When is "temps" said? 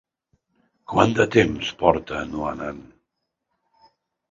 1.35-1.69